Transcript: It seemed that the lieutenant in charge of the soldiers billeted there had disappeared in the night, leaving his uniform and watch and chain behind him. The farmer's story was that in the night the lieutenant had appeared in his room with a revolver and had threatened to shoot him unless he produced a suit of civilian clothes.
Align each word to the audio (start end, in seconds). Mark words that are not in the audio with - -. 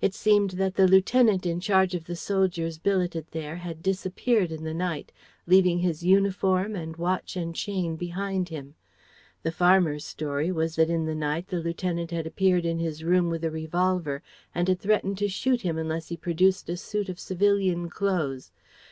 It 0.00 0.14
seemed 0.14 0.50
that 0.58 0.74
the 0.74 0.88
lieutenant 0.88 1.46
in 1.46 1.60
charge 1.60 1.94
of 1.94 2.06
the 2.06 2.16
soldiers 2.16 2.76
billeted 2.76 3.26
there 3.30 3.58
had 3.58 3.84
disappeared 3.84 4.50
in 4.50 4.64
the 4.64 4.74
night, 4.74 5.12
leaving 5.46 5.78
his 5.78 6.02
uniform 6.02 6.74
and 6.74 6.96
watch 6.96 7.36
and 7.36 7.54
chain 7.54 7.94
behind 7.94 8.48
him. 8.48 8.74
The 9.44 9.52
farmer's 9.52 10.04
story 10.04 10.50
was 10.50 10.74
that 10.74 10.90
in 10.90 11.04
the 11.06 11.14
night 11.14 11.46
the 11.46 11.60
lieutenant 11.60 12.10
had 12.10 12.26
appeared 12.26 12.64
in 12.66 12.80
his 12.80 13.04
room 13.04 13.30
with 13.30 13.44
a 13.44 13.50
revolver 13.52 14.24
and 14.52 14.66
had 14.66 14.80
threatened 14.80 15.18
to 15.18 15.28
shoot 15.28 15.60
him 15.60 15.78
unless 15.78 16.08
he 16.08 16.16
produced 16.16 16.68
a 16.68 16.76
suit 16.76 17.08
of 17.08 17.20
civilian 17.20 17.88
clothes. 17.88 18.50